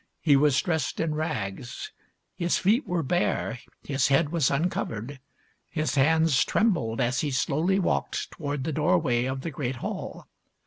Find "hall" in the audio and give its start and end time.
9.75-10.25